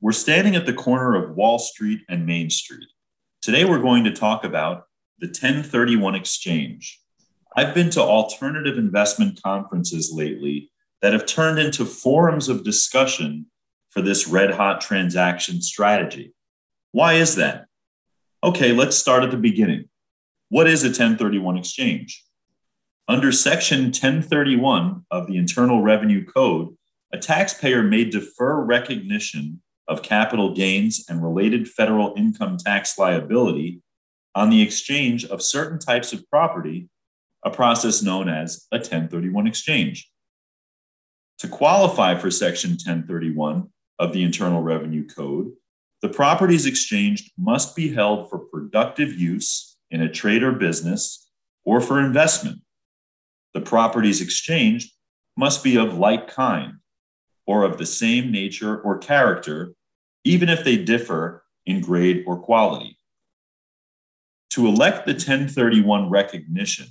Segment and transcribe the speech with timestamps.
[0.00, 2.88] We're standing at the corner of Wall Street and Main Street.
[3.40, 4.84] Today, we're going to talk about
[5.18, 7.00] the 1031 exchange.
[7.56, 10.70] I've been to alternative investment conferences lately
[11.00, 13.46] that have turned into forums of discussion
[13.88, 16.34] for this red hot transaction strategy.
[16.92, 17.64] Why is that?
[18.44, 19.88] Okay, let's start at the beginning.
[20.50, 22.22] What is a 1031 exchange?
[23.08, 26.76] Under Section 1031 of the Internal Revenue Code,
[27.14, 33.82] a taxpayer may defer recognition of capital gains and related federal income tax liability
[34.34, 36.88] on the exchange of certain types of property,
[37.44, 40.10] a process known as a 1031 exchange.
[41.38, 45.52] To qualify for Section 1031 of the Internal Revenue Code,
[46.02, 51.30] the properties exchanged must be held for productive use in a trade or business
[51.64, 52.60] or for investment.
[53.54, 54.92] The properties exchanged
[55.36, 56.74] must be of like kind
[57.46, 59.72] or of the same nature or character
[60.26, 62.98] even if they differ in grade or quality.
[64.50, 66.88] To elect the 1031 recognition,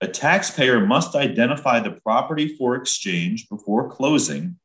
[0.00, 4.58] a taxpayer must identify the property for exchange before closing,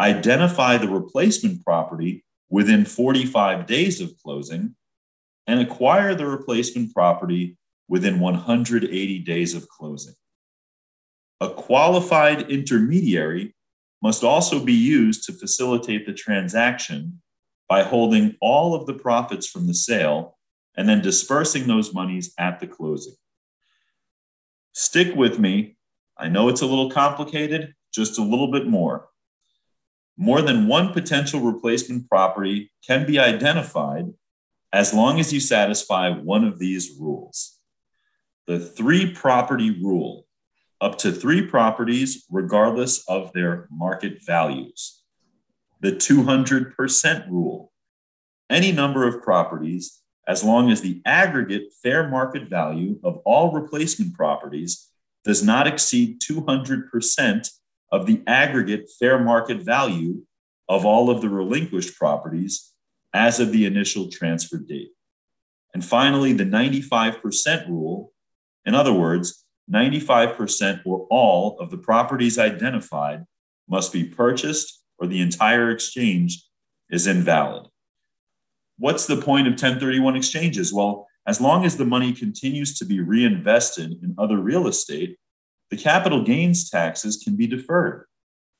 [0.00, 4.74] identify the replacement property within 45 days of closing,
[5.46, 10.14] and acquire the replacement property within 180 days of closing.
[11.40, 13.54] A qualified intermediary
[14.04, 17.22] must also be used to facilitate the transaction
[17.70, 20.36] by holding all of the profits from the sale
[20.76, 23.14] and then dispersing those monies at the closing.
[24.74, 25.78] Stick with me.
[26.18, 29.08] I know it's a little complicated, just a little bit more.
[30.18, 34.12] More than one potential replacement property can be identified
[34.70, 37.58] as long as you satisfy one of these rules.
[38.46, 40.23] The three property rule
[40.84, 45.02] up to three properties, regardless of their market values.
[45.80, 47.72] The 200% rule
[48.50, 54.12] any number of properties, as long as the aggregate fair market value of all replacement
[54.12, 54.90] properties
[55.24, 57.50] does not exceed 200%
[57.90, 60.22] of the aggregate fair market value
[60.68, 62.72] of all of the relinquished properties
[63.14, 64.90] as of the initial transfer date.
[65.72, 68.12] And finally, the 95% rule.
[68.66, 73.24] In other words, 95% or all of the properties identified
[73.68, 76.46] must be purchased or the entire exchange
[76.90, 77.66] is invalid.
[78.78, 80.72] What's the point of 1031 exchanges?
[80.72, 85.16] Well, as long as the money continues to be reinvested in other real estate,
[85.70, 88.06] the capital gains taxes can be deferred.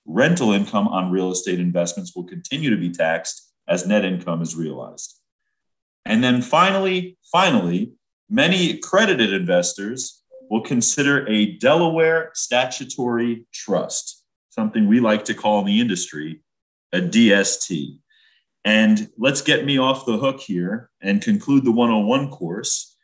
[0.06, 4.56] Rental income on real estate investments will continue to be taxed as net income is
[4.56, 5.20] realized.
[6.04, 7.92] And then finally, finally,
[8.28, 15.66] many accredited investors will consider a Delaware statutory trust, something we like to call in
[15.66, 16.40] the industry
[16.92, 17.98] a DST.
[18.64, 22.96] And let's get me off the hook here and conclude the 101 course.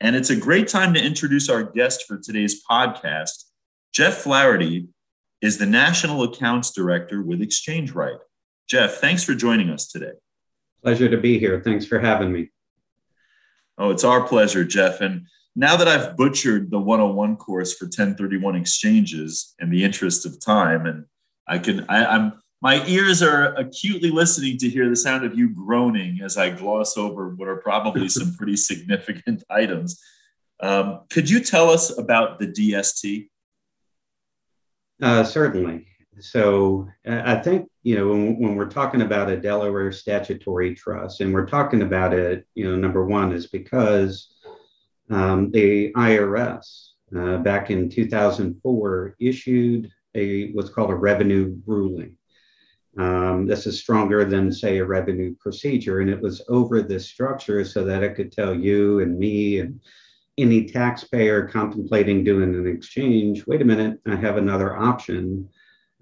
[0.00, 3.44] And it's a great time to introduce our guest for today's podcast.
[3.92, 4.88] Geoff Flahardy
[5.42, 8.16] is the National Accounts Director with Exchange Right.
[8.68, 10.12] Geoff, thanks for joining us today.
[10.82, 11.60] Pleasure to be here.
[11.60, 12.50] Thanks for having me.
[13.76, 15.00] Oh, it's our pleasure, Geoff.
[15.00, 20.40] And now that I've butchered the 101 course for 1031 exchanges in the interest of
[20.44, 21.04] time, and
[21.46, 25.50] I can, I, I'm, my ears are acutely listening to hear the sound of you
[25.50, 30.00] groaning as I gloss over what are probably some pretty significant items.
[30.60, 33.28] Um, could you tell us about the DST?
[35.02, 35.86] Uh, certainly.
[36.20, 41.34] So I think you know when, when, we're talking about a Delaware statutory trust, and
[41.34, 44.33] we're talking about it, you know, number one is because
[45.10, 52.16] um, the IRS uh, back in 2004 issued a what's called a revenue ruling.
[52.96, 57.64] Um, this is stronger than, say, a revenue procedure, and it was over this structure
[57.64, 59.80] so that it could tell you and me and
[60.38, 65.48] any taxpayer contemplating doing an exchange wait a minute, I have another option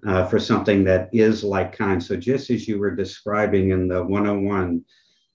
[0.05, 2.03] uh, for something that is like kind.
[2.03, 4.83] So, just as you were describing in the 101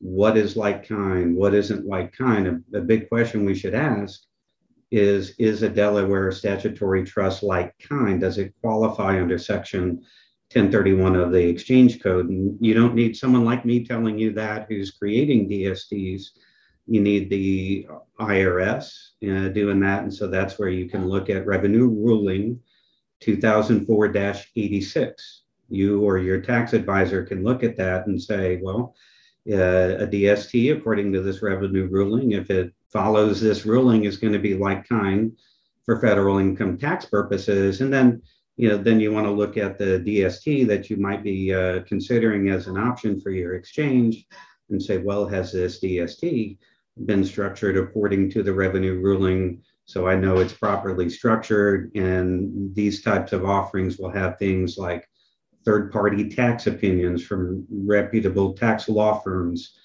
[0.01, 2.47] what is like kind, what isn't like kind.
[2.47, 4.23] A, a, big question we should ask
[4.91, 8.21] is Is a Delaware statutory trust like kind?
[8.21, 9.97] Does it qualify under Section
[10.53, 12.29] 1031 of the Exchange Code?
[12.29, 16.23] And you don't need someone like me telling you that who's creating DSTs.
[16.87, 17.87] You need the
[18.19, 18.93] IRS
[19.25, 20.05] uh, doing that.
[20.05, 22.61] And so that's where you can look at revenue ruling
[23.21, 24.15] 2004
[24.57, 25.43] 86.
[25.71, 28.95] You or your tax advisor can look at that and say, well,
[29.51, 32.33] uh, a DST according to this revenue ruling.
[32.33, 35.37] If it follows this ruling, is going to be like kind
[35.85, 37.81] for federal income tax purposes.
[37.81, 38.23] And then
[38.59, 41.81] you know, then you want to look at the DST that you might be uh,
[41.87, 44.27] considering as an option for your exchange
[44.69, 46.59] and say, well, has this DST
[47.07, 49.63] been structured according to the revenue ruling?
[49.85, 55.09] So I know it's properly structured, and these types of offerings will have things like
[55.69, 59.77] third party tax opinions from reputable tax law firms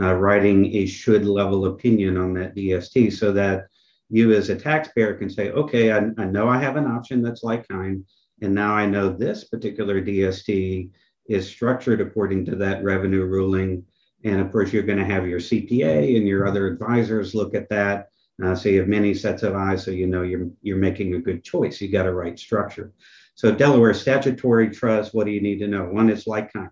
[0.00, 3.66] uh, writing a should level opinion on that DST so that
[4.08, 7.42] you as a taxpayer can say, okay, I, I know I have an option that's
[7.42, 8.04] like kind
[8.40, 10.90] and now I know this particular DST
[11.26, 13.84] is structured according to that revenue ruling.
[14.24, 17.68] And of course, you're going to have your CPA and your other advisors look at
[17.70, 18.10] that.
[18.42, 21.20] Uh, so you have many sets of eyes, so you know you're you're making a
[21.20, 21.80] good choice.
[21.80, 22.92] You got a right structure.
[23.34, 25.14] So Delaware statutory trust.
[25.14, 25.84] What do you need to know?
[25.84, 26.70] One, it's like kind.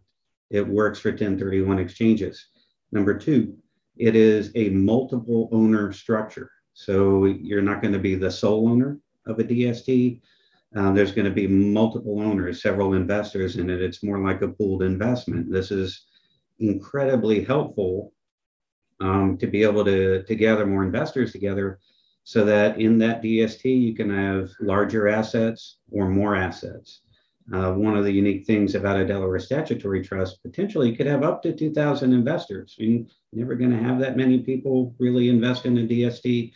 [0.51, 2.49] It works for 1031 exchanges.
[2.93, 3.57] Number two,
[3.97, 6.51] it is a multiple owner structure.
[6.75, 10.21] So you're not going to be the sole owner of a DST.
[10.77, 13.83] Uh, there's going to be multiple owners, several investors in it.
[13.83, 15.51] It's more like a pooled investment.
[15.51, 16.07] This is
[16.59, 18.13] incredibly helpful
[19.01, 21.79] um, to be able to, to gather more investors together
[22.31, 27.01] so that in that DST you can have larger assets or more assets.
[27.53, 31.43] Uh, one of the unique things about a Delaware statutory trust, potentially could have up
[31.43, 32.77] to 2,000 investors.
[32.79, 36.53] You're never going to have that many people really invest in a DST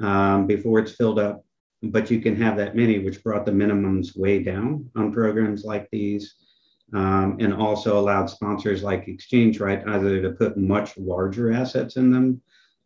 [0.00, 1.44] um, before it's filled up
[1.84, 5.88] but you can have that many, which brought the minimums way down on programs like
[5.90, 6.34] these.
[6.94, 12.42] Um, and also allowed sponsors like ExchangeRight either to put much larger assets in them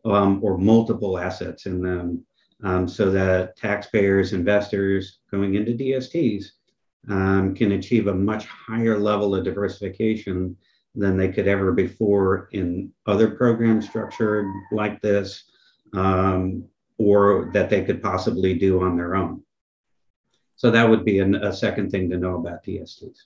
[0.06, 2.24] um, or multiple assets in them
[2.62, 6.46] um, so that taxpayers, investors going into DSTs
[7.08, 10.56] um, can achieve a much higher level of diversification
[10.94, 15.44] than they could ever before in other programs structured like this
[15.92, 16.64] um,
[16.98, 19.42] or that they could possibly do on their own.
[20.56, 23.18] So that would be an, a second thing to know about DSTs.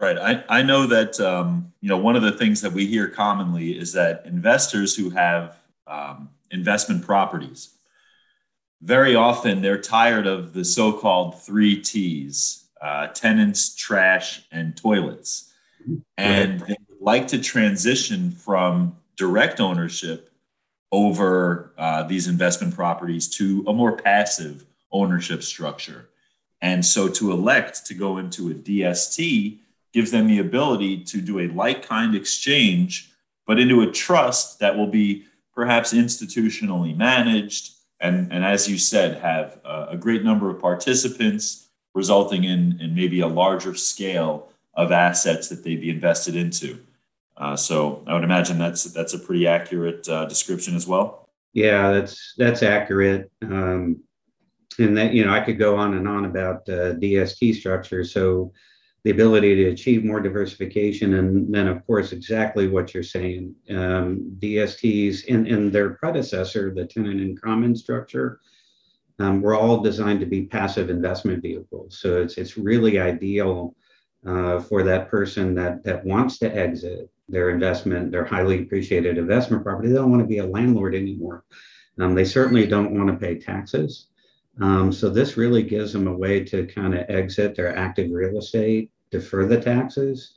[0.00, 0.16] Right.
[0.16, 3.76] I, I know that, um, you know, one of the things that we hear commonly
[3.76, 5.56] is that investors who have
[5.88, 7.70] um, investment properties,
[8.80, 15.52] very often they're tired of the so called three T's uh, tenants, trash, and toilets.
[16.16, 20.30] And they would like to transition from direct ownership
[20.92, 26.08] over uh, these investment properties to a more passive ownership structure.
[26.60, 29.58] And so to elect to go into a DST
[29.92, 33.12] gives them the ability to do a like kind exchange,
[33.46, 35.24] but into a trust that will be
[35.54, 37.72] perhaps institutionally managed.
[38.00, 43.20] And, and as you said, have a, great number of participants, resulting in, in maybe
[43.20, 46.78] a larger scale of assets that they'd be invested into.
[47.36, 51.28] Uh, so I would imagine that's that's a pretty accurate uh, description as well.
[51.52, 53.30] Yeah, that's that's accurate.
[53.42, 54.02] Um,
[54.78, 58.04] and that you know I could go on and on about uh, DST structure.
[58.04, 58.52] So
[59.08, 63.54] the ability to achieve more diversification, and then of course exactly what you're saying.
[63.70, 68.38] Um, DSTs and, in their predecessor, the tenant in common structure,
[69.18, 71.98] um, were all designed to be passive investment vehicles.
[71.98, 73.74] So it's it's really ideal
[74.26, 79.64] uh, for that person that that wants to exit their investment, their highly appreciated investment
[79.64, 79.88] property.
[79.88, 81.44] They don't want to be a landlord anymore.
[81.98, 84.08] Um, they certainly don't want to pay taxes.
[84.60, 88.36] Um, so this really gives them a way to kind of exit their active real
[88.36, 90.34] estate, defer the taxes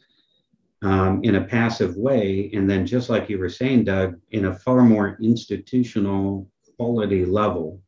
[0.82, 2.50] um, in a passive way.
[2.54, 6.48] And then just like you were saying, Doug, in a far more institutional
[6.78, 7.82] quality level.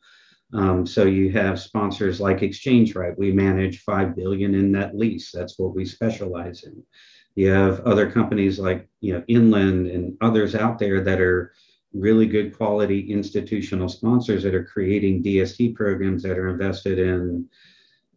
[0.53, 3.17] Um, so you have sponsors like ExchangeRight.
[3.17, 5.31] We manage five billion in net lease.
[5.31, 6.83] That's what we specialize in.
[7.35, 11.53] You have other companies like you know Inland and others out there that are
[11.91, 17.47] really good quality institutional sponsors that are creating DST programs that are invested in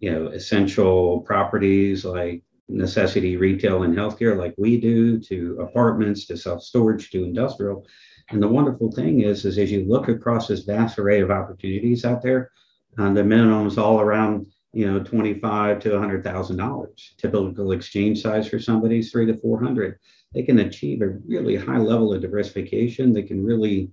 [0.00, 6.36] you know essential properties like necessity retail and healthcare like we do to apartments to
[6.36, 7.86] self-storage to industrial
[8.30, 12.04] and the wonderful thing is is as you look across this vast array of opportunities
[12.04, 12.50] out there
[12.98, 14.46] uh, the minimums all around
[14.76, 17.16] you know, 25 to $100,000.
[17.16, 19.98] Typical exchange size for somebody is three to 400.
[20.34, 23.14] They can achieve a really high level of diversification.
[23.14, 23.90] They can really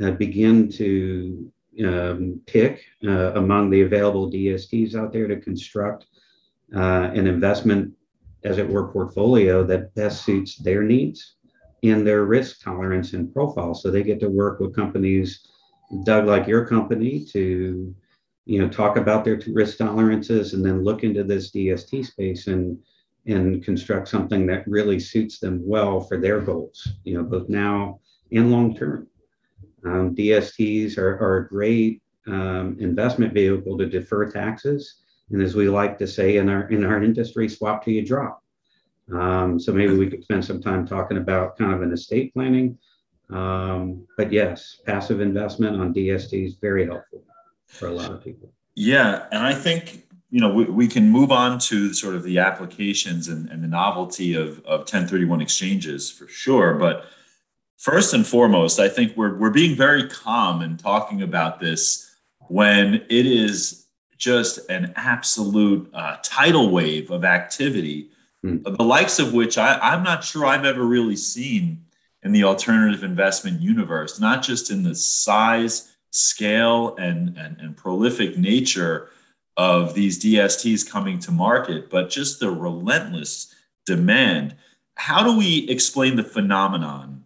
[0.00, 1.52] uh, begin to
[1.84, 6.06] um, pick uh, among the available DSTs out there to construct
[6.76, 7.92] uh, an investment,
[8.44, 11.36] as it were, portfolio that best suits their needs
[11.82, 13.74] and their risk tolerance and profile.
[13.74, 15.46] So they get to work with companies,
[16.04, 17.94] Doug, like your company, to
[18.46, 22.78] you know, talk about their risk tolerances and then look into this DST space and
[23.26, 28.00] and construct something that really suits them well for their goals, you know, both now
[28.32, 29.06] and long term.
[29.84, 35.68] Um, DSTs are, are a great um, investment vehicle to defer taxes And as we
[35.68, 38.42] like to say in our in our industry, swap till you drop.
[39.12, 42.78] Um, so maybe we could spend some time talking about kind of an estate planning.
[43.30, 47.22] Um, but yes, passive investment on DST is very helpful
[47.66, 48.52] for a lot of people.
[48.74, 52.38] Yeah, and I think you know we, we can move on to sort of the
[52.38, 56.74] applications and, and the novelty of, of 1031 exchanges for sure.
[56.74, 57.04] But
[57.78, 62.10] first and foremost, I think we're we're being very calm in talking about this
[62.48, 63.79] when it is
[64.20, 68.10] just an absolute uh, tidal wave of activity,
[68.44, 68.62] mm.
[68.62, 71.86] the likes of which I, I'm not sure I've ever really seen
[72.22, 78.36] in the alternative investment universe, not just in the size, scale, and, and, and prolific
[78.36, 79.08] nature
[79.56, 83.54] of these DSTs coming to market, but just the relentless
[83.86, 84.54] demand.
[84.96, 87.24] How do we explain the phenomenon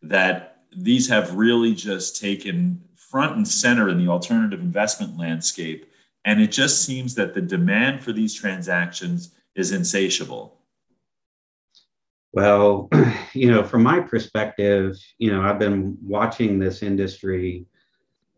[0.00, 5.90] that these have really just taken front and center in the alternative investment landscape?
[6.26, 10.58] And it just seems that the demand for these transactions is insatiable.
[12.32, 12.90] Well,
[13.32, 17.64] you know, from my perspective, you know, I've been watching this industry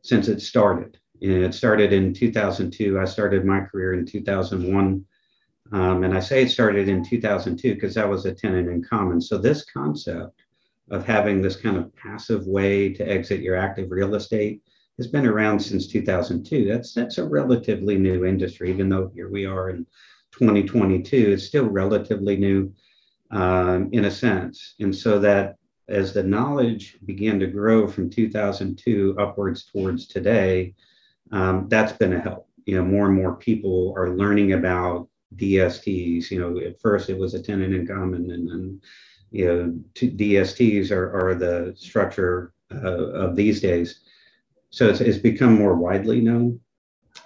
[0.03, 0.99] since it started.
[1.23, 3.01] it started in 2002.
[3.01, 5.05] I started my career in 2001.
[5.73, 9.21] Um, and I say it started in 2002 because that was a tenant in common.
[9.21, 10.43] So, this concept
[10.91, 14.63] of having this kind of passive way to exit your active real estate
[14.99, 16.67] has been around since 2002.
[16.67, 19.87] That's that's a relatively new industry, even though here we are in
[20.33, 21.17] 2022.
[21.33, 22.73] It's still relatively new
[23.31, 25.57] um, in a sense, and so that
[25.89, 30.75] as the knowledge began to grow from 2002 upwards towards today,
[31.33, 32.49] um, that's been a help.
[32.67, 36.31] You know, more and more people are learning about DSTs.
[36.31, 38.81] You know, at first it was a tenant in common, and then
[39.31, 44.01] you know, DSTs are, are the structure uh, of these days.
[44.71, 46.61] So it's, it's become more widely known.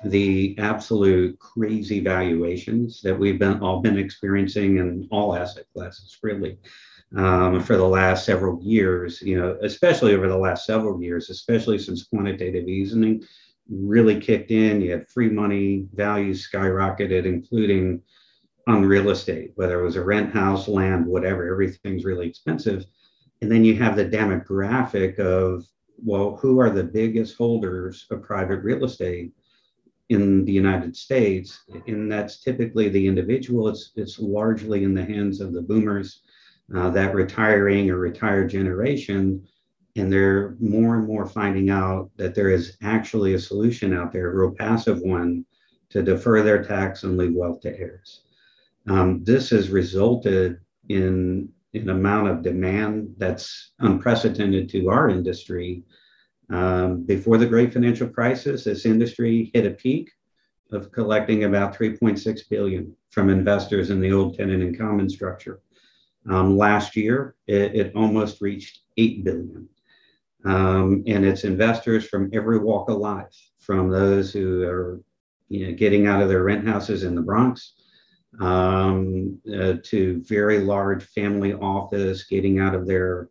[0.04, 6.58] The absolute crazy valuations that we've been all been experiencing in all asset classes, really,
[7.16, 9.20] um, for the last several years.
[9.22, 13.22] You know, especially over the last several years, especially since quantitative easing
[13.70, 14.80] really kicked in.
[14.80, 18.02] You had free money, values skyrocketed, including
[18.66, 21.50] on real estate, whether it was a rent house, land, whatever.
[21.50, 22.84] Everything's really expensive.
[23.40, 25.66] And then you have the demographic of
[25.99, 29.32] well, who are the biggest holders of private real estate
[30.08, 31.61] in the United States?
[31.87, 33.68] And that's typically the individual.
[33.68, 36.22] It's, it's largely in the hands of the boomers,
[36.75, 39.46] uh, that retiring or retired generation.
[39.96, 44.30] And they're more and more finding out that there is actually a solution out there,
[44.30, 45.44] a real passive one,
[45.90, 48.22] to defer their tax and leave wealth to heirs.
[48.88, 50.58] Um, this has resulted
[50.88, 55.82] in an amount of demand that's unprecedented to our industry.
[56.50, 60.10] Um, before the great financial crisis, this industry hit a peak
[60.70, 65.60] of collecting about 3.6 billion from investors in the old tenant in common structure.
[66.28, 69.68] Um, last year, it, it, almost reached 8 billion.
[70.44, 75.00] Um, and it's investors from every walk of life, from those who are
[75.48, 77.74] you know, getting out of their rent houses in the Bronx
[78.40, 83.28] um, uh, to very large family office, getting out of their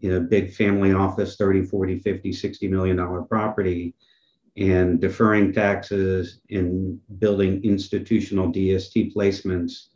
[0.00, 3.94] you know, big family office, 30, 40, 50, 60 million dollar property
[4.56, 9.86] and deferring taxes and building institutional DST placements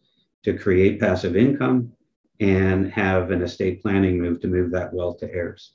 [0.45, 1.93] to create passive income
[2.41, 5.73] and have an estate planning move to move that wealth to heirs.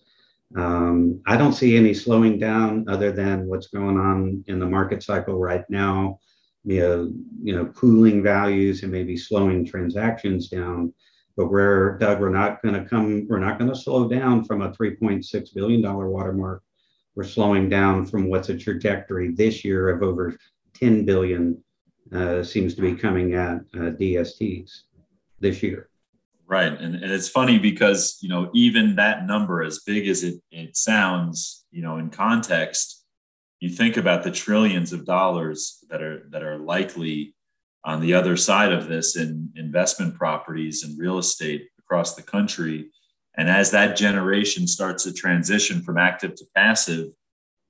[0.56, 5.04] Um, I don't see any slowing down other than what's going on in the market
[5.04, 6.20] cycle right now
[6.64, 10.94] you know, you know, cooling values and maybe slowing transactions down.
[11.38, 14.62] But we're, Doug, we're not going to come, we're not going to slow down from
[14.62, 16.62] a $3.6 billion watermark.
[17.16, 20.38] We're slowing down from what's a trajectory this year of over
[20.76, 21.62] 10 billion
[22.14, 24.82] uh, seems to be coming at uh, DSTs
[25.40, 25.90] this year.
[26.48, 26.74] Right.
[26.74, 30.76] And, and it's funny because, you know, even that number, as big as it, it
[30.76, 33.01] sounds, you know, in context,
[33.62, 37.34] you think about the trillions of dollars that are that are likely
[37.86, 42.90] on the other side of this in investment properties and real estate across the country.
[43.38, 47.14] And as that generation starts to transition from active to passive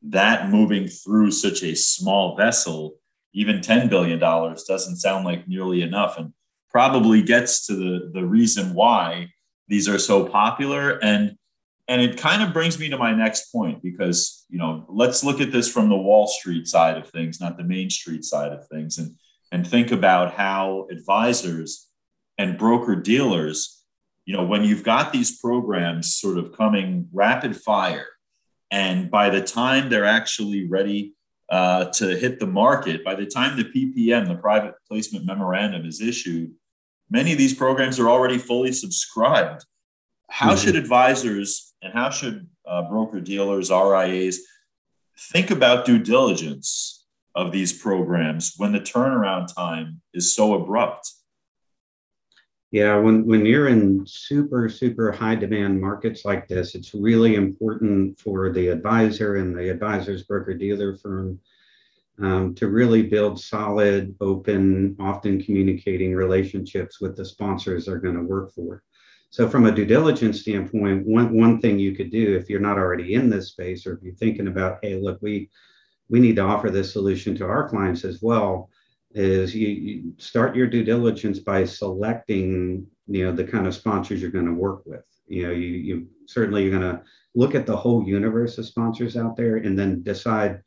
[0.01, 2.95] that moving through such a small vessel
[3.33, 6.33] even $10 billion doesn't sound like nearly enough and
[6.69, 9.27] probably gets to the, the reason why
[9.67, 10.99] these are so popular.
[11.03, 11.37] And
[11.91, 15.41] and it kind of brings me to my next point because you know let's look
[15.41, 18.65] at this from the wall street side of things not the main street side of
[18.69, 19.15] things and
[19.51, 21.89] and think about how advisors
[22.37, 23.83] and broker dealers
[24.25, 28.07] you know when you've got these programs sort of coming rapid fire
[28.71, 31.13] and by the time they're actually ready
[31.49, 35.99] uh, to hit the market, by the time the PPM, the private placement memorandum, is
[35.99, 36.53] issued,
[37.09, 39.65] many of these programs are already fully subscribed.
[40.31, 40.65] How mm-hmm.
[40.65, 44.39] should advisors and how should uh, broker dealers, RIAs,
[45.19, 51.11] think about due diligence of these programs when the turnaround time is so abrupt?
[52.71, 58.17] Yeah, when, when you're in super, super high demand markets like this, it's really important
[58.17, 61.41] for the advisor and the advisor's broker dealer firm
[62.21, 68.23] um, to really build solid, open, often communicating relationships with the sponsors they're going to
[68.23, 68.81] work for.
[69.31, 72.77] So, from a due diligence standpoint, one, one thing you could do if you're not
[72.77, 75.49] already in this space, or if you're thinking about, hey, look, we
[76.09, 78.69] we need to offer this solution to our clients as well,
[79.13, 84.21] is you, you start your due diligence by selecting, you know, the kind of sponsors
[84.21, 85.05] you're going to work with.
[85.27, 87.01] You know, you, you certainly you're going to
[87.33, 90.61] look at the whole universe of sponsors out there and then decide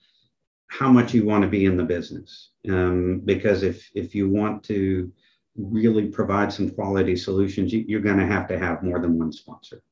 [0.68, 2.52] how much you want to be in the business.
[2.71, 5.12] Um, because if if you want to
[5.56, 9.32] really provide some quality solutions, you, are going to have to have more than one
[9.32, 9.82] sponsor.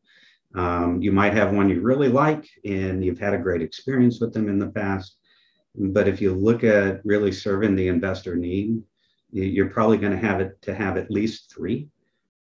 [0.54, 4.34] Um, you might have one you really like and you've had a great experience with
[4.34, 5.16] them in the past.
[5.74, 8.82] But if you look at really serving the investor need,
[9.32, 11.88] you're probably going to have it to have at least three.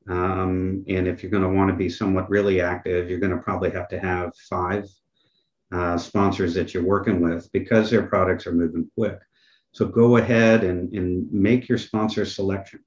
[0.10, 3.42] Um, and if you're going to want to be somewhat really active, you're going to
[3.42, 4.90] probably have to have five
[5.72, 9.20] uh, sponsors that you're working with because their products are moving quick.
[9.72, 12.82] So go ahead and, and make your sponsor selection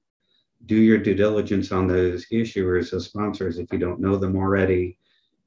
[0.65, 4.97] do your due diligence on those issuers as sponsors if you don't know them already.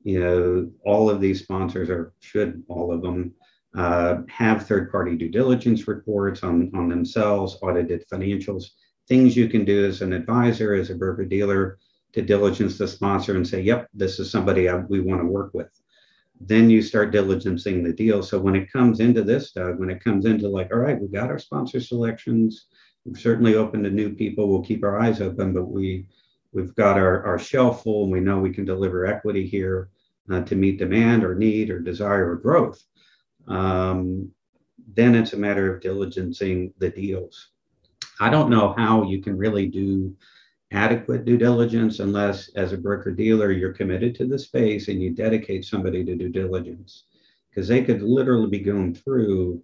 [0.03, 3.35] You know, all of these sponsors, or should all of them,
[3.75, 8.71] uh, have third party due diligence reports on, on themselves, audited financials,
[9.09, 11.79] things you can do as an advisor, as a broker dealer
[12.13, 15.53] to diligence the sponsor and say, yep, this is somebody I, we want to work
[15.53, 15.69] with.
[16.41, 18.23] Then you start diligencing the deal.
[18.23, 21.09] So when it comes into this, Doug, when it comes into like, all right, we
[21.09, 22.67] got our sponsor selections,
[23.15, 24.49] certainly open to new people.
[24.49, 26.07] We'll keep our eyes open, but we
[26.53, 29.91] we've got our, our shelf full and we know we can deliver equity here
[30.31, 32.83] uh, to meet demand or need or desire or growth.
[33.47, 34.31] Um,
[34.95, 37.51] then it's a matter of diligencing the deals.
[38.21, 40.17] I don't know how you can really do
[40.73, 45.11] adequate due diligence unless, as a broker dealer, you're committed to the space and you
[45.11, 47.05] dedicate somebody to due diligence
[47.51, 49.63] because they could literally be going through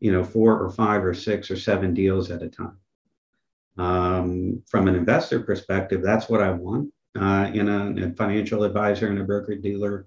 [0.00, 2.78] you know, four or five or six or seven deals at a time.
[3.78, 9.08] Um, from an investor perspective, that's what I want uh, in a, a, financial advisor
[9.08, 10.06] and a broker dealer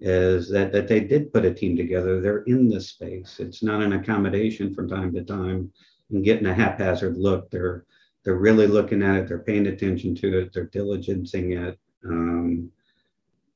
[0.00, 2.20] is that, that they did put a team together.
[2.20, 3.36] They're in this space.
[3.38, 5.72] It's not an accommodation from time to time
[6.10, 7.50] and getting a haphazard look.
[7.50, 7.84] They're
[8.24, 9.28] they're really looking at it.
[9.28, 10.52] They're paying attention to it.
[10.52, 11.78] They're diligencing it.
[12.04, 12.72] Um,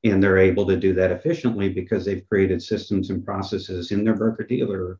[0.05, 4.15] and they're able to do that efficiently because they've created systems and processes in their
[4.15, 4.97] broker dealer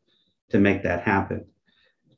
[0.52, 1.46] to make that happen.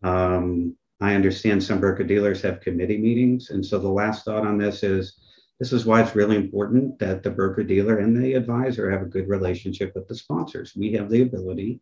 [0.04, 3.50] Um, I understand some broker dealers have committee meetings.
[3.50, 5.18] And so the last thought on this is
[5.60, 9.06] this is why it's really important that the broker dealer and the advisor have a
[9.06, 10.74] good relationship with the sponsors.
[10.76, 11.80] We have the ability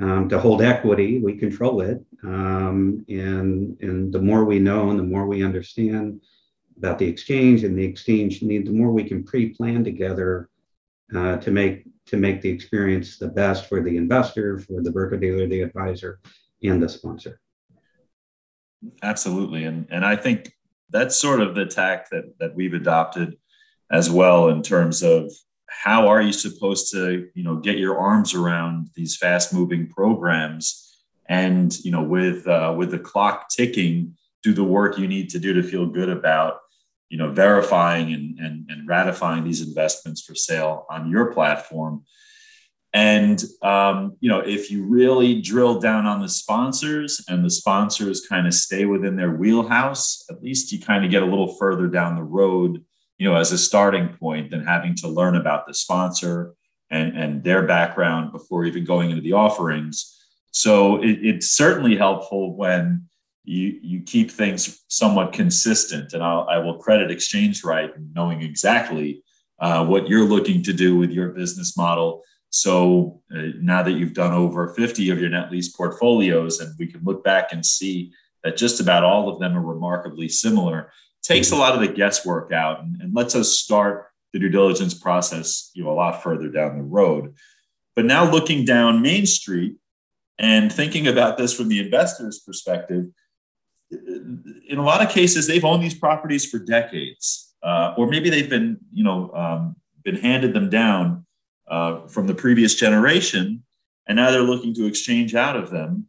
[0.00, 2.02] um, to hold equity, we control it.
[2.24, 6.20] Um, and, and the more we know and the more we understand
[6.78, 10.48] about the exchange and the exchange need, the more we can pre plan together
[11.14, 15.16] uh, to make to make the experience the best for the investor, for the broker
[15.16, 16.20] dealer, the advisor,
[16.62, 17.40] and the sponsor.
[19.02, 20.52] Absolutely, and and I think
[20.90, 23.36] that's sort of the tack that that we've adopted
[23.90, 25.30] as well in terms of
[25.68, 30.98] how are you supposed to you know get your arms around these fast moving programs
[31.28, 35.38] and you know with uh, with the clock ticking do the work you need to
[35.38, 36.58] do to feel good about
[37.12, 42.02] you know, verifying and, and, and ratifying these investments for sale on your platform.
[42.94, 48.26] And um, you know, if you really drill down on the sponsors and the sponsors
[48.26, 51.86] kind of stay within their wheelhouse, at least you kind of get a little further
[51.86, 52.82] down the road,
[53.18, 56.54] you know, as a starting point than having to learn about the sponsor
[56.90, 60.18] and, and their background before even going into the offerings.
[60.50, 63.06] So it, it's certainly helpful when
[63.44, 66.12] you you keep things somewhat consistent.
[66.12, 69.22] And I'll, I will credit ExchangeRight knowing exactly
[69.58, 72.22] uh, what you're looking to do with your business model.
[72.50, 76.86] So uh, now that you've done over 50 of your net lease portfolios, and we
[76.86, 78.12] can look back and see
[78.44, 82.52] that just about all of them are remarkably similar, takes a lot of the guesswork
[82.52, 86.48] out and, and lets us start the due diligence process you know a lot further
[86.48, 87.34] down the road.
[87.94, 89.76] But now looking down Main Street
[90.38, 93.06] and thinking about this from the investor's perspective,
[93.92, 98.50] in a lot of cases, they've owned these properties for decades, uh, or maybe they've
[98.50, 101.26] been, you know, um, been handed them down
[101.68, 103.62] uh, from the previous generation,
[104.06, 106.06] and now they're looking to exchange out of them.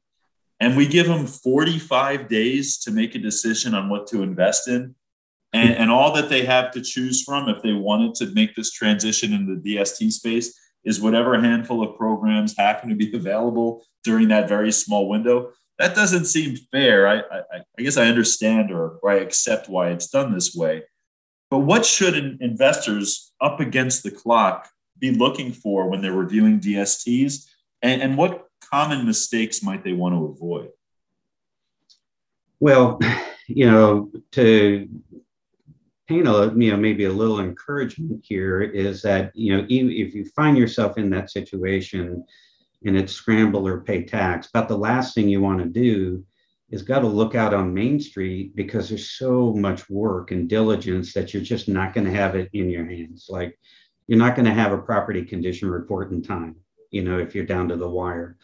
[0.59, 4.95] and we give them 45 days to make a decision on what to invest in.
[5.51, 8.71] And, and all that they have to choose from if they wanted to make this
[8.71, 14.29] transition in the DST space is whatever handful of programs happen to be available during
[14.29, 15.51] that very small window.
[15.79, 17.07] That doesn't seem fair.
[17.07, 17.41] I, I,
[17.77, 20.83] I guess I understand or, or I accept why it's done this way.
[21.49, 27.47] But what should investors up against the clock be looking for when they're reviewing DSTs?
[27.81, 30.69] And, and what common mistakes might they want to avoid?
[32.59, 32.99] Well,
[33.47, 34.87] you know, to
[36.07, 40.25] paint a you know maybe a little encouragement here is that you know if you
[40.35, 42.25] find yourself in that situation
[42.85, 46.23] and it's scramble or pay tax, but the last thing you want to do
[46.69, 51.13] is got to look out on Main Street because there's so much work and diligence
[51.13, 53.27] that you're just not going to have it in your hands.
[53.29, 53.59] Like
[54.07, 56.55] you're not going to have a property condition report in time,
[56.89, 58.37] you know, if you're down to the wire.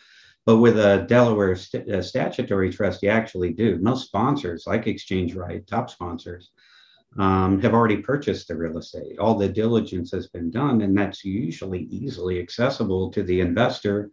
[0.46, 3.78] But with a Delaware st- a statutory trust, you actually do.
[3.80, 6.52] Most sponsors, like ExchangeRight, top sponsors,
[7.18, 9.18] um, have already purchased the real estate.
[9.20, 14.12] All the diligence has been done, and that's usually easily accessible to the investor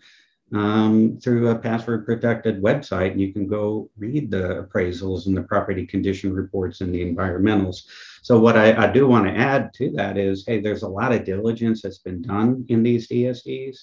[0.54, 3.12] um, through a password protected website.
[3.12, 7.82] And you can go read the appraisals and the property condition reports and the environmentals.
[8.22, 11.12] So, what I, I do want to add to that is hey, there's a lot
[11.12, 13.76] of diligence that's been done in these DSTs.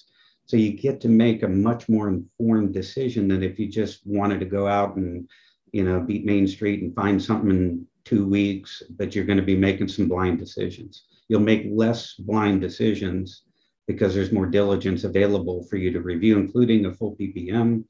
[0.46, 4.40] So you get to make a much more informed decision than if you just wanted
[4.40, 5.28] to go out and,
[5.72, 9.44] you know, beat Main Street and find something in two weeks, but you're going to
[9.44, 11.04] be making some blind decisions.
[11.28, 13.42] You'll make less blind decisions
[13.86, 17.84] because there's more diligence available for you to review, including a full PPM,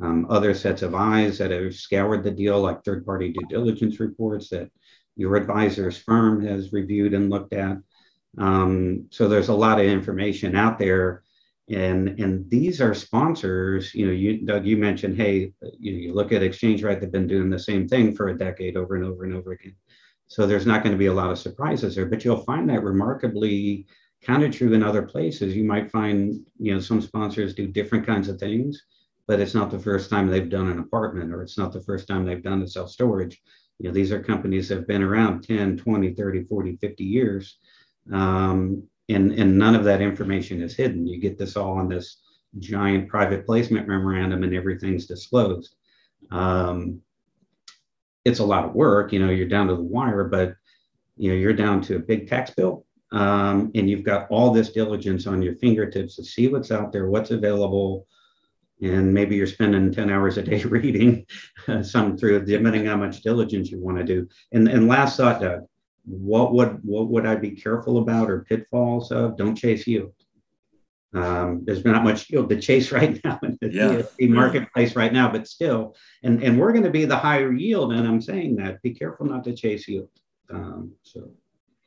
[0.00, 4.00] um, other sets of eyes that have scoured the deal, like third party due diligence
[4.00, 4.70] reports that
[5.16, 7.76] your advisor's firm has reviewed and looked at.
[8.38, 11.22] Um, so there's a lot of information out there
[11.70, 16.32] and and these are sponsors you know you doug you mentioned hey you, you look
[16.32, 19.34] at ExchangeRight they've been doing the same thing for a decade over and over and
[19.34, 19.76] over again.
[20.26, 22.82] So there's not going to be a lot of surprises there but you'll find that
[22.82, 23.86] remarkably
[24.22, 25.56] kind of true in other places.
[25.56, 28.82] You might find you know some sponsors do different kinds of things
[29.26, 32.08] but it's not the first time they've done an apartment or it's not the first
[32.08, 33.40] time they've done a self-storage
[33.80, 37.58] you know these are companies that have been around 10 20 30 40 50 years.
[38.12, 41.06] Um, and, and none of that information is hidden.
[41.06, 42.18] You get this all in this
[42.58, 45.74] giant private placement memorandum and everything's disclosed.
[46.30, 47.00] Um,
[48.24, 50.54] it's a lot of work, you know, you're down to the wire, but
[51.16, 54.70] you know, you're down to a big tax bill um, and you've got all this
[54.70, 58.06] diligence on your fingertips to see what's out there, what's available,
[58.82, 61.26] and maybe you're spending 10 hours a day reading
[61.68, 64.28] uh, some through depending on how much diligence you want to do.
[64.52, 65.66] And, and last thought, Doug,
[66.04, 69.36] what would what would I be careful about or pitfalls of?
[69.36, 70.12] Don't chase yield.
[71.12, 75.30] Um, there's not much yield to chase right now in the yeah, marketplace right now,
[75.30, 78.82] but still, and and we're going to be the higher yield, and I'm saying that
[78.82, 80.08] be careful not to chase yield.
[80.48, 81.30] Um, so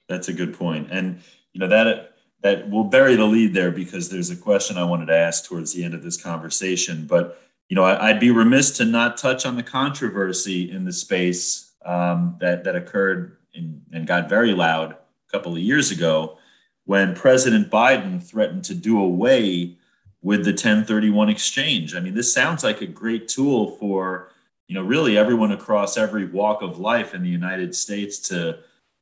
[0.08, 1.21] that's a good point, and
[1.54, 5.06] you know that that we'll bury the lead there because there's a question I wanted
[5.06, 8.78] to ask towards the end of this conversation, but you know I, would be remiss
[8.78, 14.07] to not touch on the controversy in the space um, that that occurred in, and
[14.07, 16.37] got very loud a couple of years ago
[16.85, 19.77] when President Biden threatened to do away
[20.21, 21.95] with the 1031 exchange.
[21.95, 24.29] I mean, this sounds like a great tool for
[24.67, 28.59] you know really everyone across every walk of life in the United States to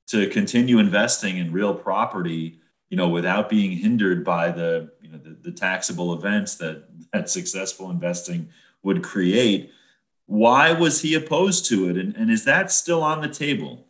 [0.07, 2.59] to continue investing in real property,
[2.89, 6.83] you know, without being hindered by the you know the, the taxable events that
[7.13, 8.49] that successful investing
[8.83, 9.71] would create.
[10.25, 13.85] Why was he opposed to it, and, and is that still on the table?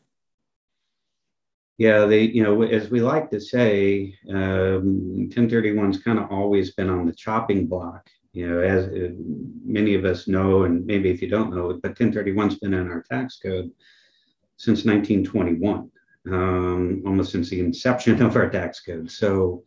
[1.78, 6.90] Yeah, they, you know, as we like to say, um, 1031's kind of always been
[6.90, 8.08] on the chopping block.
[8.34, 9.10] You know, as uh,
[9.66, 13.04] many of us know, and maybe if you don't know but 1031's been in our
[13.04, 13.72] tax code
[14.58, 15.92] since 1921,
[16.32, 19.12] um, almost since the inception of our tax code.
[19.12, 19.64] So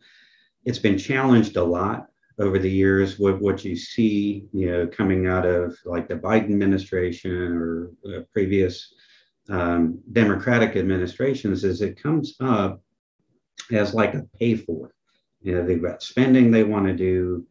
[0.63, 2.07] it's been challenged a lot
[2.39, 6.45] over the years with what you see, you know, coming out of like the Biden
[6.45, 8.93] administration or uh, previous
[9.49, 12.81] um, Democratic administrations is it comes up
[13.71, 14.93] as like a pay for.
[15.41, 17.45] You know, they've got spending they want to do,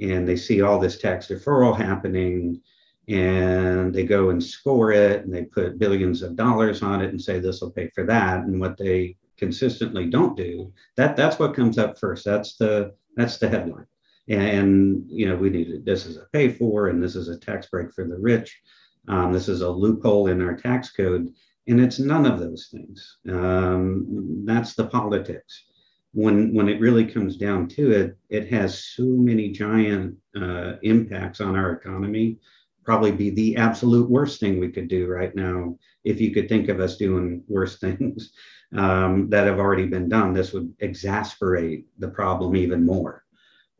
[0.00, 2.60] and they see all this tax deferral happening,
[3.08, 7.20] and they go and score it, and they put billions of dollars on it and
[7.20, 8.40] say this will pay for that.
[8.40, 12.24] And what they consistently don't do that that's what comes up first.
[12.24, 13.86] That's the that's the headline.
[14.28, 17.38] And, and you know, we need this is a pay for, and this is a
[17.38, 18.60] tax break for the rich.
[19.08, 21.32] Um, this is a loophole in our tax code,
[21.66, 23.18] and it's none of those things.
[23.28, 25.64] Um, that's the politics.
[26.12, 31.40] When when it really comes down to it, it has so many giant uh, impacts
[31.40, 32.38] on our economy,
[32.84, 35.78] probably be the absolute worst thing we could do right now.
[36.04, 38.32] If you could think of us doing worse things
[38.74, 43.24] um, that have already been done, this would exasperate the problem even more.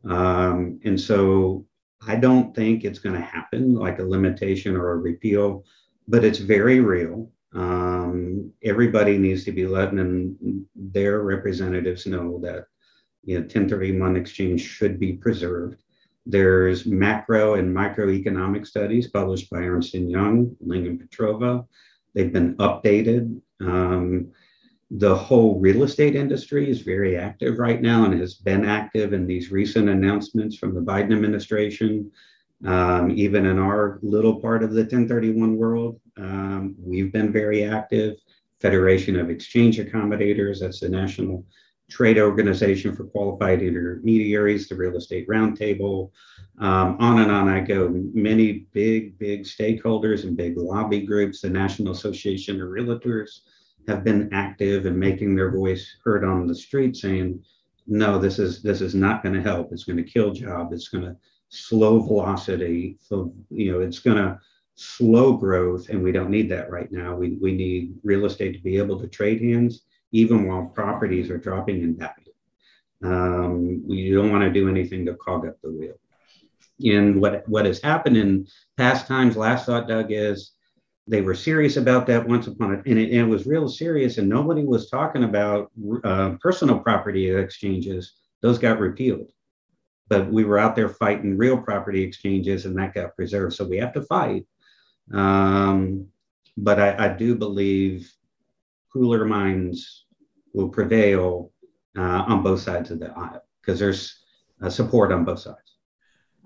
[0.07, 1.65] Um, and so
[2.07, 5.65] I don't think it's going to happen like a limitation or a repeal,
[6.07, 7.29] but it's very real.
[7.53, 12.65] Um, everybody needs to be letting their representatives know that
[13.23, 15.83] you know 1031 exchange should be preserved.
[16.25, 21.65] There's macro and microeconomic studies published by Ernst & Young, Ling and Petrova.
[22.13, 23.41] They've been updated.
[23.61, 24.31] Um,
[24.91, 29.27] the whole real estate industry is very active right now and has been active in
[29.27, 32.11] these recent announcements from the Biden administration.
[32.65, 38.15] Um, even in our little part of the 1031 world, um, we've been very active.
[38.59, 41.45] Federation of Exchange Accommodators, that's the national
[41.89, 46.11] trade organization for qualified intermediaries, the Real Estate Roundtable,
[46.59, 47.89] um, on and on I go.
[48.13, 53.39] Many big, big stakeholders and big lobby groups, the National Association of Realtors
[53.89, 57.43] have been active and making their voice heard on the street saying,
[57.87, 59.71] no, this is this is not going to help.
[59.71, 60.71] It's going to kill job.
[60.71, 61.15] It's going to
[61.49, 62.97] slow velocity.
[63.01, 64.39] So, you know, it's going to
[64.75, 67.15] slow growth, and we don't need that right now.
[67.15, 71.37] We, we need real estate to be able to trade hands, even while properties are
[71.37, 72.33] dropping in value.
[73.03, 75.95] Um, we don't want to do anything to clog up the wheel.
[76.95, 78.47] And what, what has happened in
[78.77, 80.51] past times, last thought, Doug, is
[81.09, 84.17] they were serious about that once upon a and it, and it was real serious,
[84.17, 85.71] and nobody was talking about
[86.03, 88.13] uh, personal property exchanges.
[88.41, 89.31] Those got repealed
[90.09, 93.53] but we were out there fighting real property exchanges and that got preserved.
[93.53, 94.45] So we have to fight.
[95.13, 96.07] Um,
[96.57, 98.11] but I, I, do believe
[98.91, 100.05] cooler minds
[100.53, 101.51] will prevail
[101.97, 104.19] uh, on both sides of the aisle because there's
[104.61, 105.68] uh, support on both sides.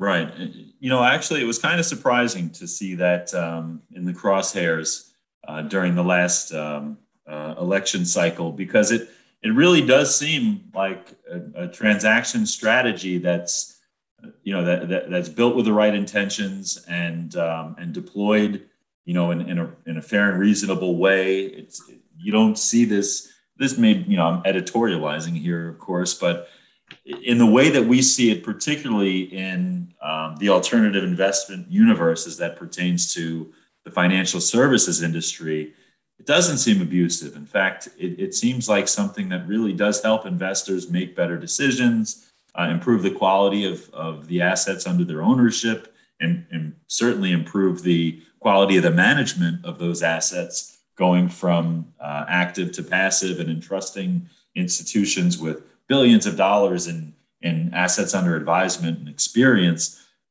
[0.04, 0.30] Right.
[0.82, 5.12] You know, actually, it was kind of surprising to see that um, in the crosshairs
[5.48, 9.10] uh, during the last um, uh, election cycle because it
[9.42, 13.80] it really does seem like a, a transaction strategy that's
[14.44, 18.68] you know that, that, that's built with the right intentions and um, and deployed
[19.06, 21.82] you know in, in a in a fair and reasonable way it's
[22.18, 26.50] you don't see this this may you know i'm editorializing here of course but
[27.06, 32.38] in the way that we see it particularly in um, the alternative investment universe as
[32.38, 33.52] that pertains to
[33.84, 35.74] the financial services industry
[36.20, 37.36] it doesn't seem abusive.
[37.36, 42.32] In fact, it, it seems like something that really does help investors make better decisions,
[42.56, 47.82] uh, improve the quality of, of the assets under their ownership, and, and certainly improve
[47.82, 53.50] the quality of the management of those assets going from uh, active to passive and
[53.50, 55.64] entrusting institutions with
[55.94, 59.84] billions of dollars in, in assets under advisement and experience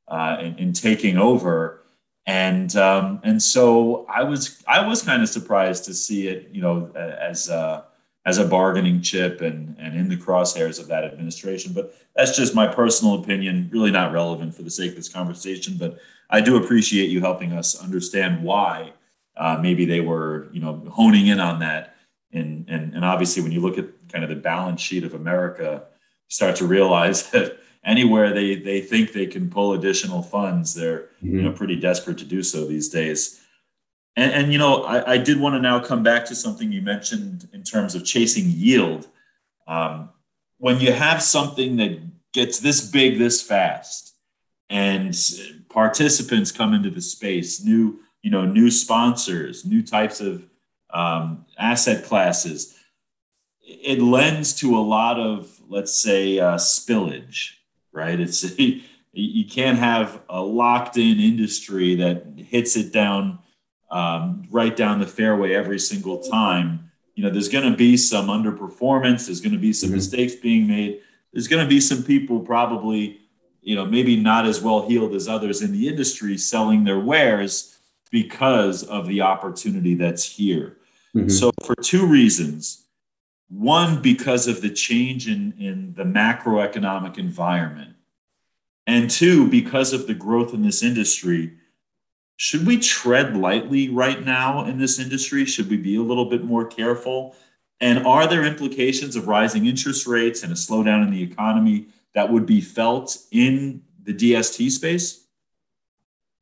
[0.09, 1.83] uh, in, in taking over
[2.27, 6.62] and um, and so I was I was kind of surprised to see it, you
[6.62, 7.85] know, as a,
[8.25, 11.72] as a bargaining chip and and in the crosshairs of that administration.
[11.72, 15.77] But that's just my personal opinion, really not relevant for the sake of this conversation.
[15.77, 15.98] But
[16.31, 18.92] I do appreciate you helping us understand why
[19.37, 21.96] uh, maybe they were, you know, honing in on that.
[22.33, 25.85] And and and obviously, when you look at kind of the balance sheet of America,
[26.29, 31.37] start to realize that anywhere they they think they can pull additional funds, they're mm-hmm.
[31.37, 33.40] you know pretty desperate to do so these days.
[34.14, 36.83] And, and you know, I, I, did want to now come back to something you
[36.83, 39.09] mentioned in terms of chasing yield.
[39.66, 40.11] Um,
[40.59, 41.98] when you have something that
[42.33, 44.14] gets this big this fast,
[44.68, 45.16] and
[45.68, 50.44] participants come into the space, new you know new sponsors, new types of
[50.90, 52.79] um, asset classes,
[53.82, 57.52] it lends to a lot of let's say uh, spillage
[57.92, 58.18] right?
[58.18, 58.58] It's
[59.12, 63.38] you can't have a locked in industry that hits it down
[63.90, 66.90] um, right down the fairway every single time.
[67.14, 69.26] You know, there's going to be some underperformance.
[69.26, 69.96] There's going to be some mm-hmm.
[69.96, 71.02] mistakes being made.
[71.32, 73.20] There's going to be some people probably,
[73.61, 77.78] you know, maybe not as well heeled as others in the industry selling their wares
[78.11, 80.78] because of the opportunity that's here.
[81.14, 81.28] Mm-hmm.
[81.28, 82.87] So, for two reasons,
[83.53, 87.95] one, because of the change in, in the macroeconomic environment.
[88.87, 91.53] And two, because of the growth in this industry.
[92.37, 95.45] Should we tread lightly right now in this industry?
[95.45, 97.37] Should we be a little bit more careful?
[97.81, 102.33] And are there implications of rising interest rates and a slowdown in the economy that
[102.33, 105.27] would be felt in the DST space?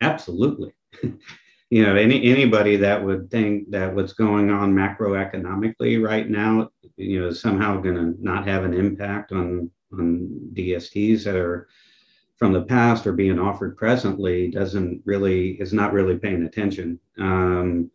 [0.00, 0.72] Absolutely.
[1.70, 7.20] you know, any anybody that would think that what's going on macroeconomically right now, you
[7.20, 11.68] know, somehow going to not have an impact on on DSTs that are
[12.36, 17.90] from the past or being offered presently doesn't really is not really paying attention um,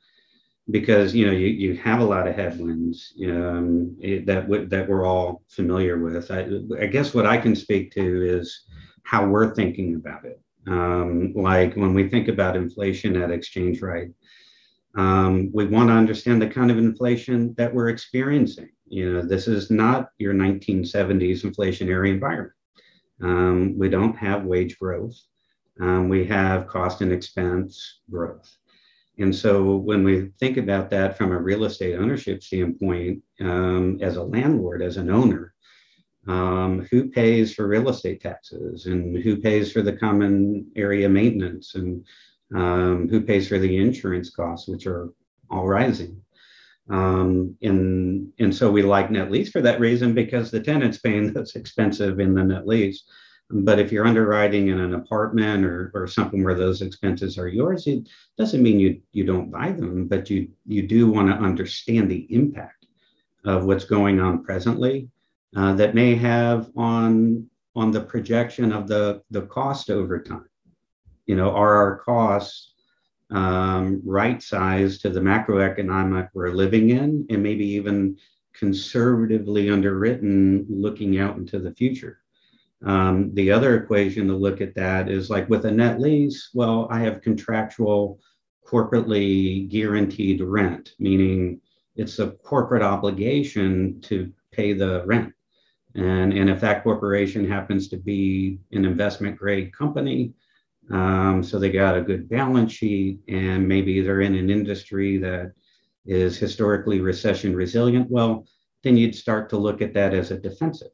[0.69, 4.87] because you know you, you have a lot of headwinds um, it, that w- that
[4.87, 6.31] we're all familiar with.
[6.31, 6.47] I,
[6.79, 8.65] I, guess what I can speak to is
[9.03, 10.39] how we're thinking about it.
[10.67, 14.13] Um, like when we think about inflation at ExchangeRight,
[14.95, 18.69] um, we want to understand the kind of inflation that we're experiencing.
[18.87, 22.53] You know, this is not your 1970s inflationary environment.
[23.21, 25.15] Um, we don't have wage growth.
[25.79, 28.55] Um, we have cost and expense growth.
[29.17, 34.17] And so when we think about that from a real estate ownership standpoint, um, as
[34.17, 35.53] a landlord, as an owner,
[36.27, 41.75] um, who pays for real estate taxes and who pays for the common area maintenance
[41.75, 42.05] and
[42.53, 45.09] um, who pays for the insurance costs, which are
[45.49, 46.21] all rising.
[46.89, 51.33] Um, and, and so we like net lease for that reason because the tenant's paying
[51.33, 53.03] that's expensive in the net lease.
[53.49, 57.85] But if you're underwriting in an apartment or, or something where those expenses are yours,
[57.85, 62.09] it doesn't mean you, you don't buy them, but you, you do want to understand
[62.09, 62.87] the impact
[63.45, 65.09] of what's going on presently
[65.55, 70.49] uh, that may have on, on the projection of the, the cost over time.
[71.27, 72.74] You know, are our costs
[73.31, 78.17] um, right sized to the macroeconomic we're living in and maybe even
[78.53, 82.19] conservatively underwritten looking out into the future?
[82.83, 86.87] Um, the other equation to look at that is like with a net lease, well,
[86.91, 88.19] I have contractual
[88.65, 91.61] corporately guaranteed rent, meaning
[91.95, 95.33] it's a corporate obligation to pay the rent.
[95.95, 100.33] And, and if that corporation happens to be an investment grade company,
[100.91, 105.51] um, so they got a good balance sheet, and maybe they're in an industry that
[106.05, 108.45] is historically recession resilient, well,
[108.83, 110.91] then you'd start to look at that as a defensive.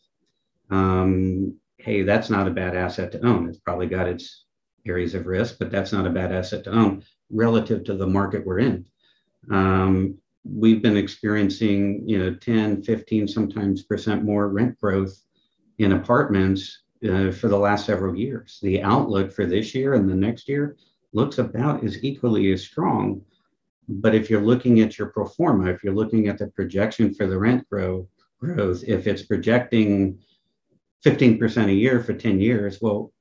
[0.69, 3.49] Um, hey, that's not a bad asset to own.
[3.49, 4.45] It's probably got its
[4.87, 8.45] areas of risk, but that's not a bad asset to own relative to the market
[8.45, 8.85] we're in.
[9.49, 15.13] Um, we've been experiencing, you know, 10, 15, sometimes percent more rent growth
[15.79, 18.59] in apartments uh, for the last several years.
[18.61, 20.77] The outlook for this year and the next year
[21.13, 23.21] looks about as equally as strong.
[23.87, 27.27] But if you're looking at your pro forma, if you're looking at the projection for
[27.27, 28.07] the rent grow,
[28.39, 30.19] growth, if it's projecting
[31.05, 33.11] 15% a year for 10 years, well,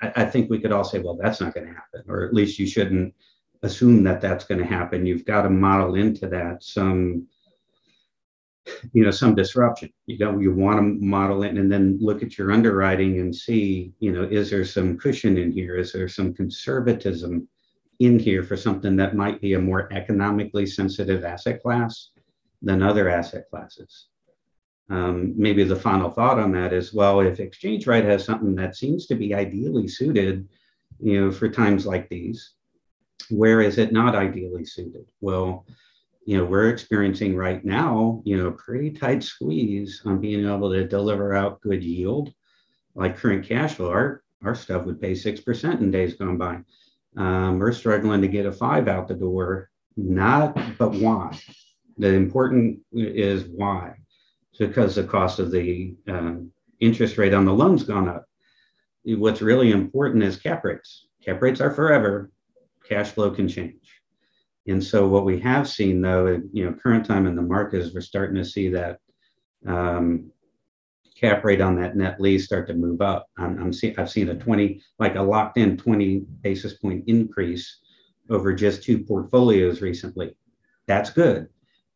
[0.00, 2.34] I, I think we could all say, well, that's not going to happen, or at
[2.34, 3.14] least you shouldn't
[3.62, 5.06] assume that that's going to happen.
[5.06, 7.26] You've got to model into that some,
[8.92, 9.92] you know, some disruption.
[10.06, 13.92] You don't, you want to model it and then look at your underwriting and see,
[13.98, 15.76] you know, is there some cushion in here?
[15.76, 17.48] Is there some conservatism
[17.98, 22.10] in here for something that might be a more economically sensitive asset class
[22.60, 24.06] than other asset classes?
[24.90, 29.06] Um, maybe the final thought on that is well, if ExchangeRight has something that seems
[29.06, 30.48] to be ideally suited,
[31.00, 32.54] you know, for times like these,
[33.30, 35.06] where is it not ideally suited?
[35.20, 35.64] Well,
[36.24, 40.70] you know, we're experiencing right now, you know, a pretty tight squeeze on being able
[40.72, 42.32] to deliver out good yield,
[42.94, 43.90] like current cash flow.
[43.90, 46.60] Our, our stuff would pay 6% in days gone by.
[47.16, 51.38] Um, we're struggling to get a five out the door, not, but why?
[51.98, 53.96] The important is why
[54.58, 58.26] because the cost of the um, interest rate on the loans gone up.
[59.04, 61.06] What's really important is cap rates.
[61.24, 62.30] Cap rates are forever.
[62.88, 64.01] Cash flow can change.
[64.66, 67.94] And so what we have seen though, you know, current time in the market is
[67.94, 68.98] we're starting to see that
[69.66, 70.30] um,
[71.20, 73.26] cap rate on that net lease start to move up.
[73.38, 77.80] I'm, I'm see, I've seen a 20, like a locked in 20 basis point increase
[78.30, 80.36] over just two portfolios recently.
[80.86, 81.48] That's good.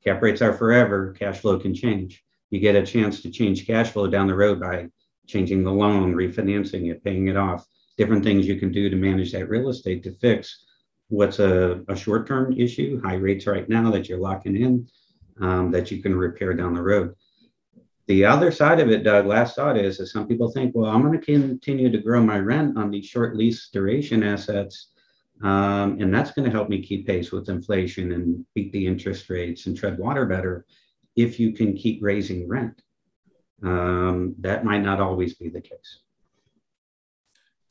[0.04, 1.14] Cap rates are forever.
[1.18, 4.60] Cash flow can change you get a chance to change cash flow down the road
[4.60, 4.86] by
[5.26, 9.32] changing the loan, refinancing it, paying it off, different things you can do to manage
[9.32, 10.65] that real estate to fix
[11.08, 14.88] what's a, a short term issue, high rates right now that you're locking in,
[15.40, 17.14] um, that you can repair down the road.
[18.06, 21.02] The other side of it, Doug, last thought is, is some people think, well, I'm
[21.02, 24.90] going to continue to grow my rent on these short lease duration assets.
[25.42, 29.28] Um, and that's going to help me keep pace with inflation and beat the interest
[29.28, 30.64] rates and tread water better
[31.16, 32.80] if you can keep raising rent.
[33.62, 36.00] Um, that might not always be the case.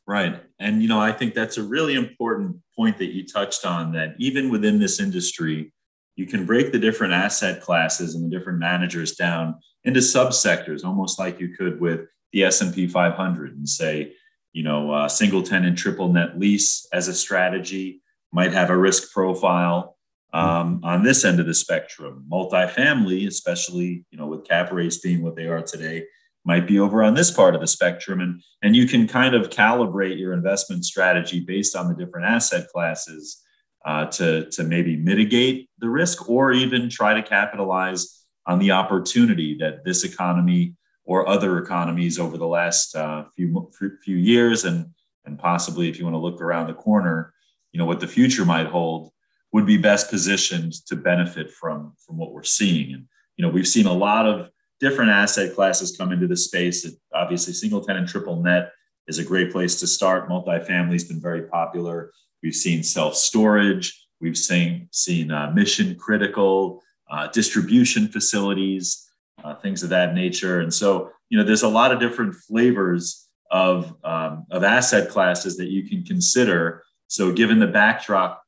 [0.07, 0.41] Right.
[0.59, 4.15] And, you know, I think that's a really important point that you touched on that
[4.19, 5.73] even within this industry,
[6.15, 11.19] you can break the different asset classes and the different managers down into subsectors, almost
[11.19, 12.01] like you could with
[12.31, 14.13] the S&P 500 and say,
[14.53, 18.01] you know, uh, single tenant, triple net lease as a strategy
[18.31, 19.95] might have a risk profile
[20.35, 25.23] um, on this end of the spectrum, multifamily, especially you know with cap rates being
[25.23, 26.03] what they are today,
[26.45, 28.21] might be over on this part of the spectrum.
[28.21, 32.67] And, and you can kind of calibrate your investment strategy based on the different asset
[32.69, 33.41] classes
[33.83, 39.57] uh, to, to maybe mitigate the risk or even try to capitalize on the opportunity
[39.59, 43.71] that this economy or other economies over the last uh, few,
[44.03, 44.87] few years and,
[45.25, 47.33] and possibly if you want to look around the corner,
[47.71, 49.11] you know, what the future might hold
[49.51, 52.93] would be best positioned to benefit from, from what we're seeing.
[52.93, 53.05] And,
[53.37, 54.49] you know, we've seen a lot of
[54.85, 56.87] different asset classes come into the space.
[57.11, 58.71] Obviously, single tenant triple net
[59.07, 60.29] is a great place to start.
[60.29, 62.11] Multifamily has been very popular.
[62.43, 64.07] We've seen self storage.
[64.21, 69.09] We've seen seen uh, mission critical uh, distribution facilities,
[69.43, 70.59] uh, things of that nature.
[70.59, 75.57] And so, you know, there's a lot of different flavors of um, of asset classes
[75.57, 76.83] that you can consider.
[77.07, 78.43] So, given the backdrop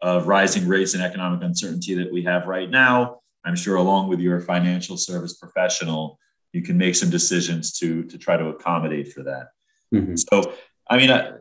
[0.00, 4.20] of rising rates and economic uncertainty that we have right now, I'm sure along with
[4.20, 6.18] your financial service professional,
[6.52, 9.48] you can make some decisions to to try to accommodate for that.
[9.94, 10.16] Mm-hmm.
[10.16, 10.54] So,
[10.88, 11.32] I mean, I,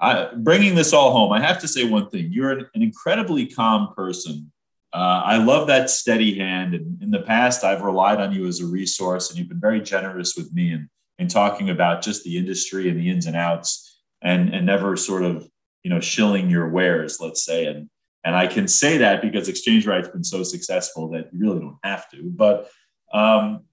[0.00, 3.46] I, bringing this all home, I have to say one thing: you're an, an incredibly
[3.46, 4.52] calm person.
[4.92, 8.60] Uh, I love that steady hand, and in the past, I've relied on you as
[8.60, 10.88] a resource, and you've been very generous with me in
[11.18, 15.24] in talking about just the industry and the ins and outs, and and never sort
[15.24, 15.48] of
[15.82, 17.90] you know shilling your wares, let's say, and
[18.24, 22.10] and I can say that because ExchangeRight's been so successful that you really don't have
[22.10, 22.22] to.
[22.24, 22.70] But
[23.12, 23.64] um,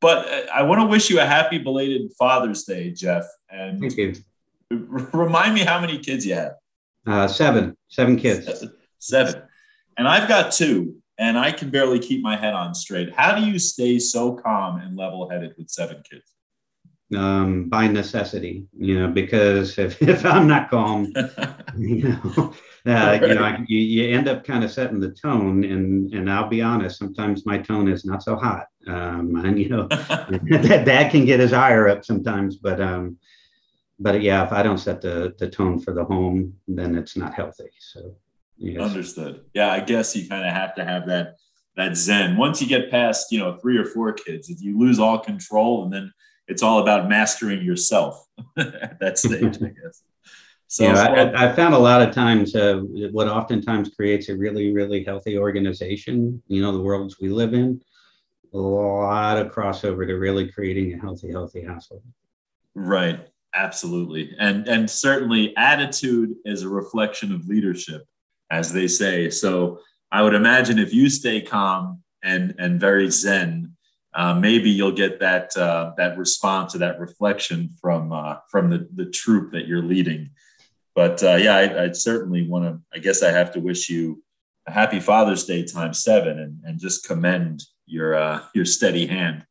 [0.00, 3.24] but I want to wish you a happy belated Father's Day, Geoff.
[3.50, 4.14] And Thank you.
[4.70, 6.52] Remind me how many kids you have.
[7.06, 8.64] Uh, seven, seven kids.
[8.98, 9.42] Seven.
[9.96, 13.12] And I've got two, and I can barely keep my head on straight.
[13.14, 16.32] How do you stay so calm and level headed with seven kids?
[17.16, 21.10] Um, by necessity, you know, because if, if I'm not calm,
[21.78, 22.52] you know,
[22.86, 25.64] uh, you know, you, you end up kind of setting the tone.
[25.64, 28.66] And and I'll be honest, sometimes my tone is not so hot.
[28.86, 33.18] Um, and you know, that dad can get his ire up sometimes, but um,
[33.98, 37.34] but yeah, if I don't set the the tone for the home, then it's not
[37.34, 37.70] healthy.
[37.78, 38.14] So
[38.56, 38.80] yes.
[38.80, 39.44] understood.
[39.54, 41.36] Yeah, I guess you kind of have to have that
[41.76, 42.36] that zen.
[42.36, 45.84] Once you get past, you know, three or four kids, if you lose all control,
[45.84, 46.12] and then
[46.48, 48.26] it's all about mastering yourself
[48.56, 50.02] at that stage, I guess.
[50.70, 54.70] So yeah, I, I, found a lot of times uh, what oftentimes creates a really,
[54.70, 57.80] really healthy organization, you know, the worlds we live in,
[58.52, 62.02] a lot of crossover to really creating a healthy, healthy household.
[62.74, 63.28] Right.
[63.54, 64.34] Absolutely.
[64.38, 68.04] And and certainly attitude is a reflection of leadership,
[68.50, 69.30] as they say.
[69.30, 69.80] So
[70.12, 73.74] I would imagine if you stay calm and and very zen,
[74.18, 78.88] uh, maybe you'll get that uh, that response or that reflection from uh, from the
[78.96, 80.30] the troop that you're leading.
[80.96, 82.82] But uh, yeah, I, would certainly want to.
[82.92, 84.20] I guess I have to wish you
[84.66, 89.46] a happy Father's Day time seven, and, and just commend your uh, your steady hand.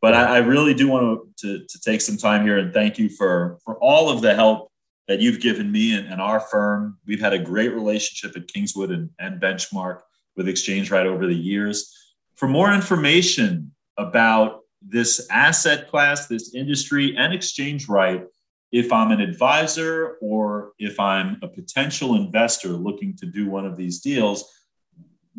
[0.00, 2.98] But I, I really do want to, to, to take some time here and thank
[3.00, 4.70] you for for all of the help
[5.08, 6.98] that you've given me and, and our firm.
[7.04, 10.02] We've had a great relationship at Kingswood and, and Benchmark
[10.36, 11.92] with ExchangeRight over the years.
[12.36, 18.26] For more information about this asset class, this industry, and ExchangeRight,
[18.72, 23.76] if I'm an advisor or if I'm a potential investor looking to do one of
[23.76, 24.52] these deals,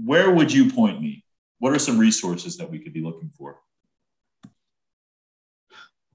[0.03, 1.23] where would you point me?
[1.59, 3.59] What are some resources that we could be looking for?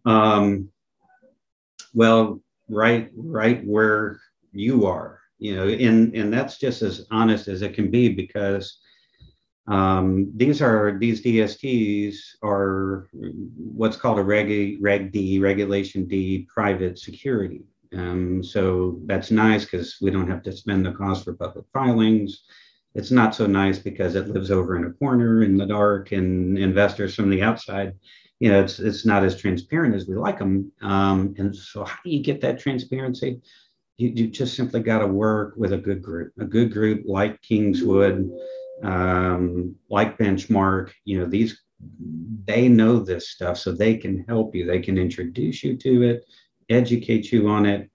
[0.05, 0.70] Um,
[1.93, 4.20] well, right, right where
[4.53, 8.78] you are, you know, and and that's just as honest as it can be because
[9.67, 16.99] um, these are these DSTs are what's called a Reg, Reg D, Regulation D private
[16.99, 17.63] security.
[17.95, 22.45] Um, so that's nice because we don't have to spend the cost for public filings.
[22.95, 26.59] It's not so nice because it lives over in a corner in the dark, and
[26.59, 27.95] investors from the outside,
[28.41, 30.73] you know, it's it's not as transparent as we like them.
[30.81, 33.41] Um, and so, how do you get that transparency?
[33.99, 37.43] You, you just simply got to work with a good group, a good group like
[37.43, 38.31] Kingswood
[38.83, 41.61] um, like Benchmark, you know, these
[42.45, 44.66] they know this stuff, so they can help you.
[44.66, 46.24] They can introduce you to it,
[46.68, 47.91] educate you on it,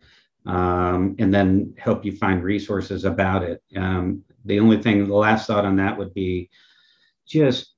[0.46, 3.62] um, and then help you find resources about it.
[3.76, 6.50] Um, the only thing, the last thought on that would be
[7.28, 7.76] just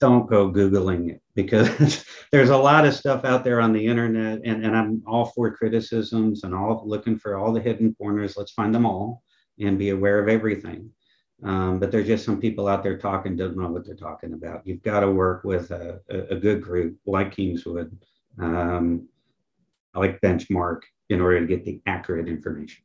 [0.00, 4.40] don't go Googling it because there's a lot of stuff out there on the internet,
[4.44, 8.36] and, and I'm all for criticisms and all looking for all the hidden corners.
[8.36, 9.22] Let's find them all
[9.58, 10.90] and be aware of everything.
[11.44, 14.66] Um, but there's just some people out there talking don't know what they're talking about.
[14.66, 17.94] You've got to work with a, a, good group like Kingswood,
[18.38, 19.06] um,
[19.94, 20.80] like Benchmark,
[21.10, 22.82] in order to get the accurate information.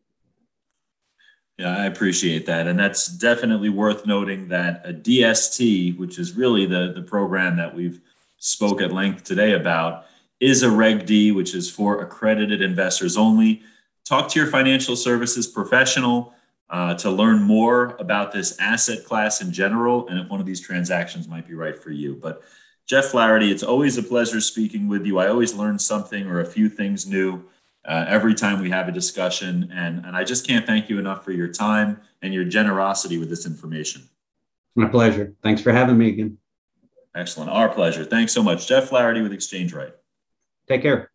[1.57, 6.65] Yeah, I appreciate that, and that's definitely worth noting that a DST, which is really
[6.65, 8.01] the the program that we've
[8.37, 10.05] spoke at length today about
[10.39, 13.61] is a Reg D, which is for accredited investors only.
[14.05, 16.33] Talk to your financial services professional
[16.69, 20.61] uh, to learn more about this asset class in general and if one of these
[20.61, 22.15] transactions might be right for you.
[22.15, 22.43] But
[22.85, 25.19] Geoff Flahardy, it's always a pleasure speaking with you.
[25.19, 27.43] I always learn something or a few things new
[27.85, 29.71] uh, every time we have a discussion.
[29.73, 33.29] And, and I just can't thank you enough for your time and your generosity with
[33.29, 34.03] this information.
[34.75, 35.33] My pleasure.
[35.43, 36.37] Thanks for having me again.
[37.15, 37.49] Excellent.
[37.49, 38.05] Our pleasure.
[38.05, 38.67] Thanks so much.
[38.67, 39.93] Geoff Flahardy with ExchangeRight.
[40.67, 41.11] Take care.